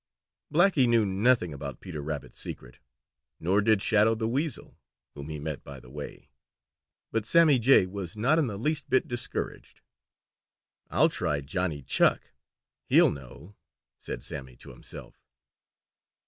[0.51, 2.79] Blacky knew nothing about Peter Rabbit's secret,
[3.39, 4.79] nor did Shadow the Weasel,
[5.13, 6.31] whom he met by the way.
[7.11, 9.81] But Sammy Jay was not in the least bit discouraged.
[10.89, 12.31] "I'll try Johnny Chuck;
[12.87, 13.53] he'll know,"
[13.99, 15.21] said Sammy to himself.